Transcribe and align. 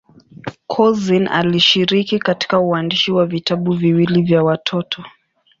Couzyn 0.67 1.27
alishiriki 1.27 2.19
katika 2.19 2.59
uandishi 2.59 3.11
wa 3.11 3.25
vitabu 3.25 3.73
viwili 3.73 4.21
vya 4.21 4.43
watoto. 4.43 5.05